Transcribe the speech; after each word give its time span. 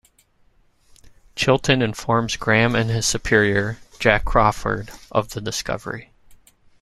Chilton 1.35 1.83
informs 1.83 2.35
Graham 2.35 2.73
and 2.73 2.89
his 2.89 3.05
superior, 3.05 3.77
Jack 3.99 4.25
Crawford, 4.25 4.89
of 5.11 5.29
the 5.29 5.41
discovery. 5.41 6.09